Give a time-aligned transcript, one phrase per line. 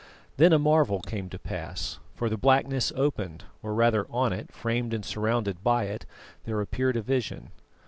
[0.37, 4.95] Then a marvel came to pass, for the blackness opened, or rather on it, framed
[4.95, 6.07] and surrounded by it,
[6.43, 7.51] there appeared a vision.